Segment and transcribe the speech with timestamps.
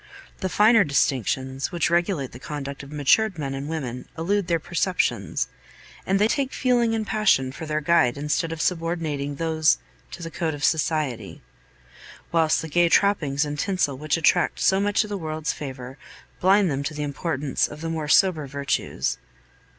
[0.39, 5.47] The finer distinctions, which regulate the conduct of matured men and women, elude their perceptions,
[6.07, 9.77] and they take feeling and passion for their guide instead of subordinating those
[10.09, 11.43] to the code of society;
[12.31, 15.99] whilst the gay trappings and tinsel which attract so much of the world's favor
[16.39, 19.19] blind them to the importance of the more sober virtues.